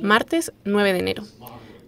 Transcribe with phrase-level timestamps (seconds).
[0.00, 1.22] Martes 9 de enero.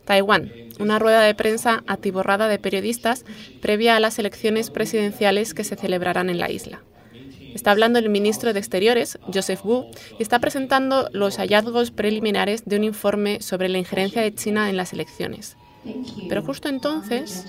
[0.05, 3.25] Taiwán, una rueda de prensa atiborrada de periodistas
[3.61, 6.83] previa a las elecciones presidenciales que se celebrarán en la isla.
[7.55, 9.87] Está hablando el ministro de Exteriores, Joseph Wu,
[10.19, 14.77] y está presentando los hallazgos preliminares de un informe sobre la injerencia de China en
[14.77, 15.57] las elecciones.
[16.29, 17.47] Pero justo entonces,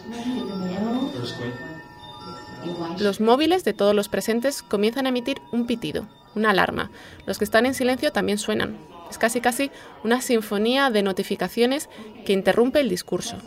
[3.00, 6.91] los móviles de todos los presentes comienzan a emitir un pitido, una alarma.
[7.25, 8.77] Los que están en silencio también suenan.
[9.09, 9.71] Es casi casi
[10.04, 11.89] una sinfonía de notificaciones
[12.25, 13.37] que interrumpe el discurso.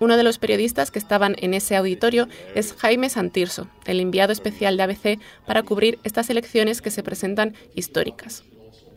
[0.00, 4.76] Uno de los periodistas que estaban en ese auditorio es Jaime Santirso, el enviado especial
[4.76, 8.44] de ABC para cubrir estas elecciones que se presentan históricas.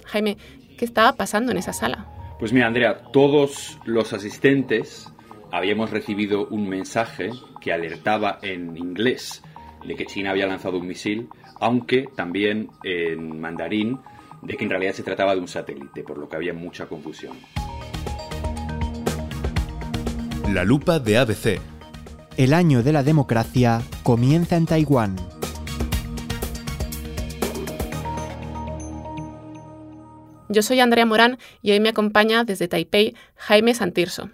[0.06, 0.38] Jaime,
[0.78, 2.08] ¿qué estaba pasando en esa sala?
[2.40, 5.12] Pues mira, Andrea, todos los asistentes
[5.52, 7.30] habíamos recibido un mensaje
[7.62, 9.42] que alertaba en inglés
[9.86, 11.30] de que China había lanzado un misil
[11.60, 14.00] aunque también en mandarín
[14.42, 17.36] de que en realidad se trataba de un satélite, por lo que había mucha confusión.
[20.54, 21.60] La lupa de ABC.
[22.38, 25.16] El año de la democracia comienza en Taiwán.
[30.50, 34.30] Yo soy Andrea Morán y hoy me acompaña desde Taipei Jaime Santirso.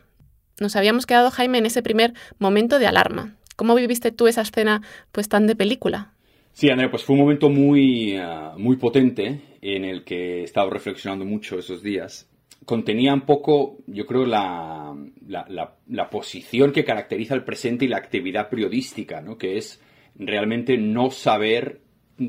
[0.59, 3.35] Nos habíamos quedado, Jaime, en ese primer momento de alarma.
[3.55, 6.13] ¿Cómo viviste tú esa escena pues tan de película?
[6.53, 10.69] Sí, Andrea, pues fue un momento muy, ah, muy potente en el que he estado
[10.69, 12.29] reflexionando mucho esos días.
[12.65, 14.95] Contenía un poco, yo creo, la,
[15.27, 19.37] la, posición que caracteriza el presente y la actividad periodística, ¿no?
[19.37, 19.81] que es
[20.15, 21.81] realmente no saber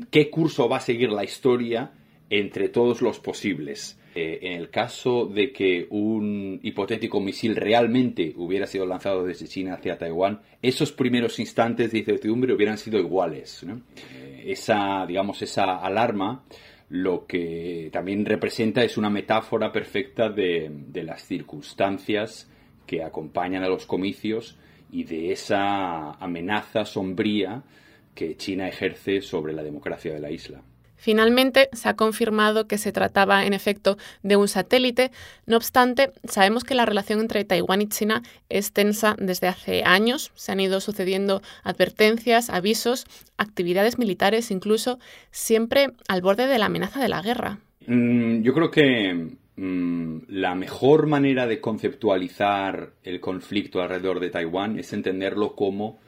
[0.09, 1.91] qué curso va a seguir la historia
[2.29, 3.97] entre todos los posibles.
[4.17, 9.73] Eh, en el caso de que un hipotético misil realmente hubiera sido lanzado desde China
[9.73, 13.63] hacia Taiwán, esos primeros instantes de incertidumbre hubieran sido iguales.
[13.65, 13.81] ¿no?
[14.45, 16.43] esa, digamos, esa alarma
[16.89, 22.49] lo que también representa es una metáfora perfecta de, las circunstancias
[22.85, 24.57] que acompañan a los comicios
[24.91, 27.63] y de esa amenaza sombría
[28.13, 30.61] que China ejerce sobre la democracia de la isla.
[30.95, 35.11] Finalmente, se ha confirmado que se trataba en efecto de un satélite.
[35.45, 40.31] No obstante, sabemos que la relación entre Taiwán y China es tensa desde hace años.
[40.35, 43.05] Se han ido sucediendo advertencias, avisos,
[43.37, 44.99] actividades militares, incluso
[45.31, 47.59] siempre al borde de la amenaza de la guerra.
[47.87, 54.79] Mm, yo creo que mm, la mejor manera de conceptualizar el conflicto alrededor de Taiwán
[54.79, 55.99] es entenderlo como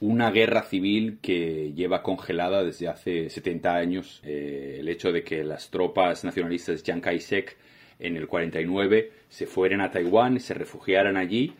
[0.00, 4.20] una guerra civil que lleva congelada desde hace 70 años.
[4.24, 7.56] Eh, el hecho de que las tropas nacionalistas de Chiang Kai-shek
[7.98, 11.52] en el 49 se fueran a Taiwán, se refugiaran allí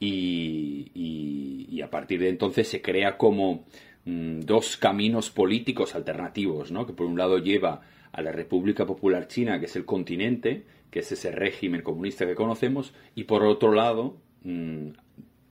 [0.00, 3.66] y, a partir de entonces se crea como
[4.04, 6.86] mm, dos caminos políticos alternativos, ¿no?
[6.86, 11.00] que por un lado lleva a la República Popular China, que es el continente, que
[11.00, 14.90] es ese régimen comunista que conocemos, y por otro lado, mm,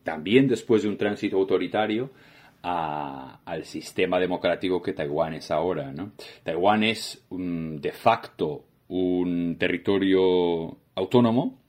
[0.03, 2.11] también después de un tránsito autoritario,
[2.63, 5.93] al sistema democrático que Taiwán es ahora.
[6.43, 11.61] Taiwán es de facto un territorio autónomo,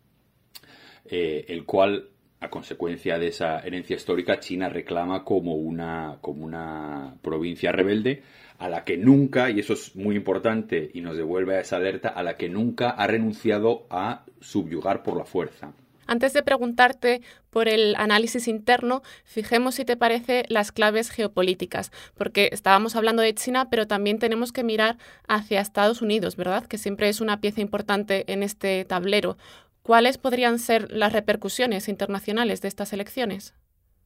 [1.07, 2.11] eh, el cual,
[2.41, 8.23] a consecuencia de esa herencia histórica, China reclama como una, como una provincia rebelde
[8.59, 12.09] a la que nunca, y eso es muy importante y nos devuelve a esa alerta,
[12.09, 15.75] a la que nunca ha renunciado a subyugar por la fuerza.
[16.07, 22.49] Antes de preguntarte por el análisis interno, fijemos si te parece las claves geopolíticas, porque
[22.53, 24.99] estábamos hablando de China, pero también tenemos que mirar
[25.29, 26.67] hacia Estados Unidos, ¿verdad?
[26.67, 29.37] Que siempre es una pieza importante en este tablero.
[29.83, 33.55] ¿Cuáles podrían ser las repercusiones internacionales de estas elecciones?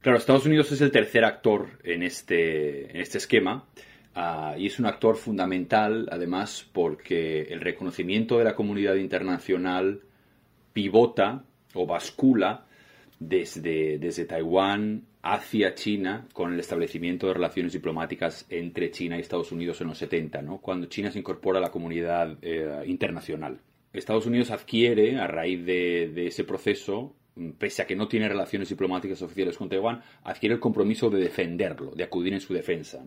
[0.01, 3.65] Claro, Estados Unidos es el tercer actor en este, en este esquema.
[4.15, 10.01] Ah, y es un actor fundamental, además, porque el reconocimiento de la comunidad internacional
[10.73, 12.67] pivota o bascula
[13.19, 19.53] desde, desde Taiwán hacia China con el establecimiento de relaciones diplomáticas entre China y Estados
[19.53, 20.59] Unidos en los 70, ¿no?
[20.59, 23.61] cuando China se incorpora a la comunidad eh, internacional.
[23.93, 27.15] Estados Unidos adquiere, a raíz de, ese proceso,
[27.59, 31.93] pese a que no tiene relaciones diplomáticas oficiales con Taiwán, adquiere el compromiso de defenderlo,
[31.93, 33.03] de acudir en su defensa.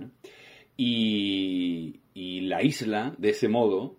[0.76, 3.98] Y, y la isla, de ese modo,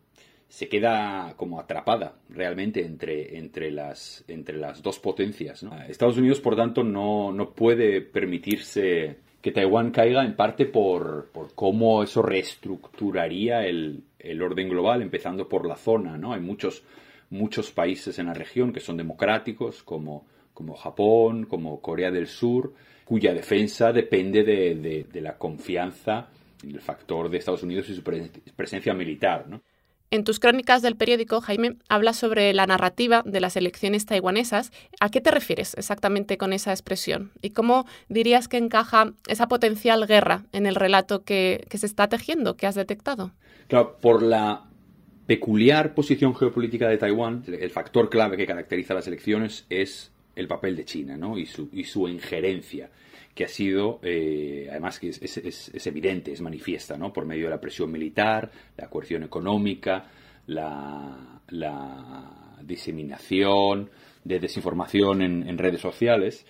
[0.52, 5.64] se queda como atrapada realmente entre, entre, las, entre las dos potencias.
[5.88, 11.54] Estados Unidos, por tanto, no, no, puede permitirse que Taiwán caiga en parte por, por
[11.54, 16.18] cómo eso reestructuraría el, el, orden global, empezando por la zona.
[16.18, 16.34] ¿no?
[16.34, 16.82] Hay muchos,
[17.30, 22.74] muchos países en la región que son democráticos, como, como Japón, como Corea del Sur,
[23.06, 26.28] cuya defensa depende de, de, la confianza
[26.62, 29.46] el factor de Estados Unidos y su presencia militar.
[30.12, 34.70] En tus crónicas del periódico, Jaime, hablas sobre la narrativa de las elecciones taiwanesas.
[35.00, 37.30] ¿A qué te refieres exactamente con esa expresión?
[37.40, 42.58] ¿Y cómo dirías que encaja esa potencial guerra en el relato que, se está tejiendo,
[42.58, 43.30] que has detectado?
[43.68, 44.64] Claro, por la
[45.26, 50.76] peculiar posición geopolítica de Taiwán, el factor clave que caracteriza las elecciones es el papel
[50.76, 51.38] de China ¿no?
[51.38, 52.90] y, su, y su injerencia
[53.34, 57.12] que ha sido, eh, además que es, evidente, es manifiesta, ¿no?
[57.12, 60.04] Por medio de la presión militar, la coerción económica,
[60.46, 61.38] la,
[62.62, 63.90] diseminación
[64.24, 66.46] de desinformación en, redes sociales,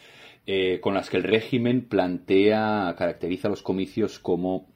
[0.46, 4.73] eh, con las que el régimen plantea, caracteriza los comicios como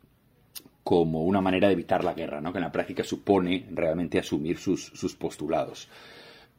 [0.82, 2.52] como una manera de evitar la guerra, ¿no?
[2.52, 5.88] que en la práctica supone realmente asumir sus, sus postulados.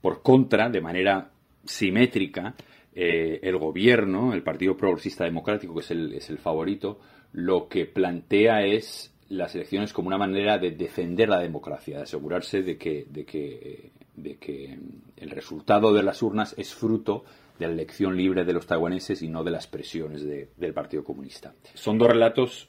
[0.02, 1.32] Por contra, de manera
[1.64, 2.54] simétrica,
[3.00, 7.00] eh, el gobierno, el Partido Progresista Democrático, que es el, es el favorito,
[7.32, 12.64] lo que plantea es las elecciones como una manera de defender la democracia, de asegurarse
[12.64, 14.80] de que, de que, de que
[15.16, 17.24] el resultado de las urnas es fruto
[17.60, 21.54] de la elección libre de los taiwaneses y no de las presiones del Partido Comunista.
[21.76, 22.68] Son dos relatos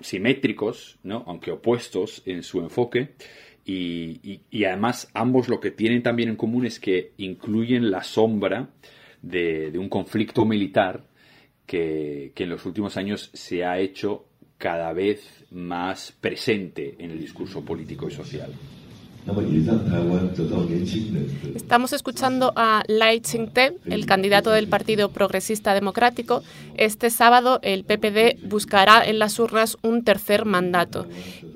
[0.00, 1.22] simétricos, ¿no?
[1.28, 3.10] aunque opuestos en su enfoque,
[3.64, 8.70] y, y además ambos lo que tienen también en común es que incluyen la sombra
[9.22, 11.04] de, un conflicto militar
[11.66, 14.24] que, en los últimos años se ha hecho
[14.56, 18.52] cada vez más presente en el discurso político y social.
[21.54, 26.42] Estamos escuchando a Lai Ching-te, el candidato del Partido Progresista Democrático.
[26.76, 31.06] Este sábado el PPD buscará en las urnas un tercer mandato.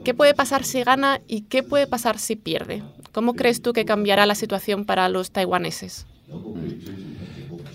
[0.04, 2.82] ¿Qué puede pasar si gana y qué puede pasar si pierde?
[3.12, 6.06] ¿Cómo crees tú que cambiará la situación para los taiwaneses?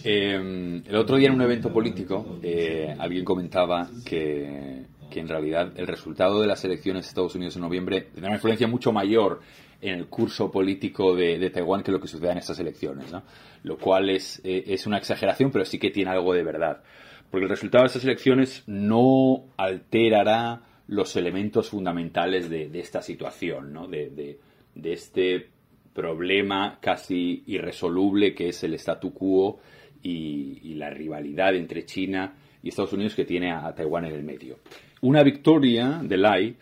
[0.10, 5.86] Em, el otro día en un evento político eh, alguien comentaba que, en realidad el
[5.86, 9.42] resultado de las elecciones de Estados Unidos en noviembre tendrá una influencia mucho mayor
[9.82, 13.24] en el curso político de, Taiwán que lo que suceda en estas elecciones, ¿no?
[13.64, 16.84] Lo cual es, eh, es una exageración, pero sí que tiene algo de verdad.
[17.30, 23.88] Porque el resultado de estas elecciones no alterará los elementos fundamentales de, esta situación, ¿no?
[23.88, 24.40] de,
[24.74, 25.50] de este
[25.94, 29.60] problema casi irresoluble que es el statu quo
[30.04, 34.60] y, la rivalidad entre China y Estados Unidos que tiene a, Taiwán en el medio.
[35.02, 36.56] Una victoria de Lai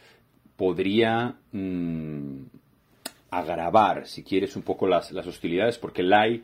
[0.55, 2.37] podría mm,
[3.31, 6.43] agravar, si quieres, un poco las, hostilidades, porque Lai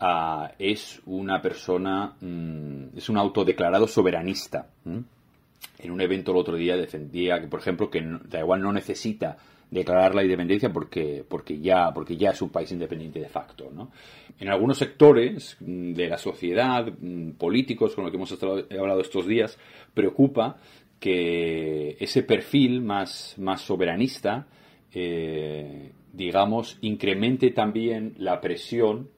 [0.00, 4.66] ah, es una persona, mm, es un autodeclarado soberanista.
[4.84, 9.36] En un evento el otro día defendía que, por ejemplo, que Taiwán no necesita
[9.72, 13.70] declarar la independencia porque, porque, ya, porque ya es un país independiente de facto.
[13.72, 13.90] ¿no?
[14.38, 18.32] En algunos sectores mm, de la sociedad, mm, políticos con los que hemos
[18.78, 19.58] hablado estos días,
[19.94, 20.58] preocupa
[21.00, 24.46] que ese perfil más, más soberanista,
[24.92, 29.08] eh, digamos, incremente también la presión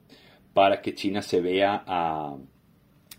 [0.53, 1.83] para que China se vea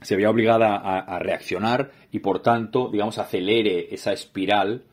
[0.00, 4.84] se vea obligada a, a, reaccionar y por tanto, digamos, acelere esa espiral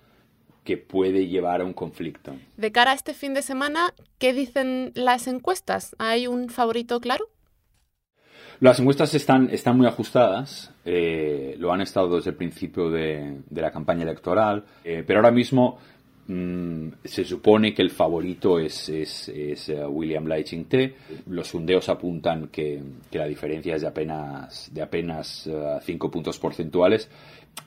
[0.64, 2.36] que puede llevar a un conflicto.
[2.58, 5.96] De cara a este fin de semana, ¿qué dicen las encuestas?
[6.00, 7.30] ¿Hay un favorito claro?
[8.60, 13.72] Las encuestas están, están muy ajustadas, eh, lo han estado desde el principio de, la
[13.72, 15.80] campaña electoral, eh, pero ahora mismo
[16.28, 20.96] mm, se supone que el favorito es, es, eh, William Lai Ching-te.
[21.28, 25.50] Los sondeos apuntan que, la diferencia es de apenas, de apenas
[25.84, 27.10] cinco puntos porcentuales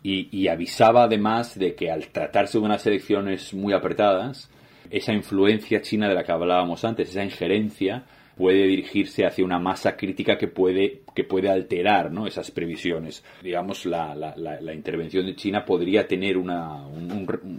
[0.02, 4.48] y, avisaba además de que al tratarse de unas elecciones muy apretadas,
[4.90, 8.04] esa influencia china de la que hablábamos antes, esa injerencia,
[8.36, 12.26] puede dirigirse hacia una masa crítica que puede, que puede alterar ¿no?
[12.26, 13.24] esas previsiones.
[13.42, 16.86] Digamos, la, la, intervención de China podría tener una,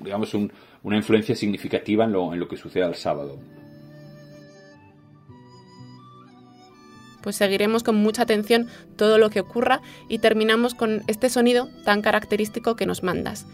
[0.03, 3.39] digamos, una influencia significativa en lo, en lo que suceda el sábado.
[7.23, 12.01] pues seguiremos con mucha atención todo lo que ocurra y terminamos con este sonido tan
[12.01, 13.45] característico que nos mandas.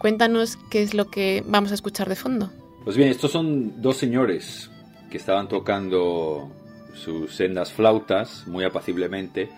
[0.00, 2.50] Cuéntanos qué es lo que vamos a escuchar de fondo.
[2.82, 4.72] Pues bien, estos son dos señores
[5.10, 6.50] que estaban tocando
[6.94, 9.48] sus sendas flautas muy apaciblemente,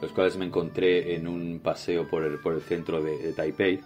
[0.00, 3.80] los cuales me encontré en un paseo por el, por el centro de, Taipei.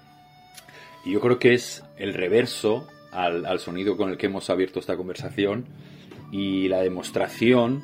[1.05, 4.79] Y yo creo que es el reverso al, al sonido con el que hemos abierto
[4.79, 5.67] esta conversación
[6.31, 7.83] y la demostración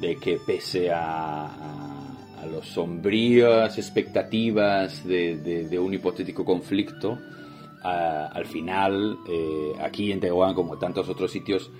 [0.00, 7.18] de que pese a, a, las sombrías expectativas de, un hipotético conflicto,
[7.82, 11.70] al final, eh, aquí en Taiwán, como en tantos otros sitios,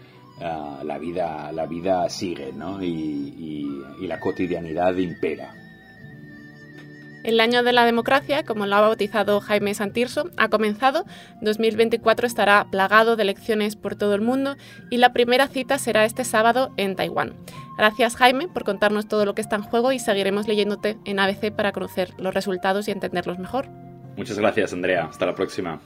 [0.41, 2.83] la, vida, la vida sigue ¿no?
[2.83, 5.55] y, y la cotidianidad impera.
[7.23, 11.05] El año de la democracia, como lo ha bautizado Jaime Santirso, ha comenzado.
[11.43, 14.57] 2024 estará plagado de elecciones por todo el mundo
[14.89, 17.35] y la primera cita será este sábado en Taiwán.
[17.77, 21.55] Gracias Jaime por contarnos todo lo que está en juego y seguiremos leyéndote en ABC
[21.55, 23.69] para conocer los resultados y entenderlos mejor.
[24.17, 25.05] Muchas gracias Andrea.
[25.05, 25.81] Hasta la próxima.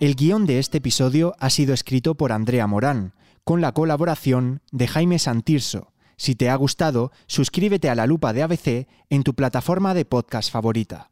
[0.00, 3.12] El guion de este episodio ha sido escrito por Andrea Morán
[3.44, 5.92] con la colaboración de Jaime Santirso.
[6.16, 10.50] Si te ha gustado, suscríbete a la lupa de ABC en tu plataforma de podcast
[10.50, 11.09] favorita.